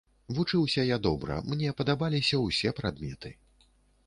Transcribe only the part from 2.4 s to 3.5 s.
ўсе прадметы.